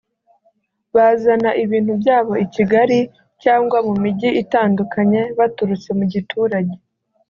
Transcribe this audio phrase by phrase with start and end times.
[0.95, 2.99] bazana ibintu byabo i Kigali
[3.43, 6.75] cyangwa mu mijyi itandukanye baturutse mu giturage